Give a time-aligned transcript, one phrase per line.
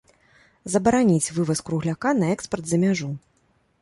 [0.75, 3.11] Забараніць вываз кругляка на экспарт за мяжу.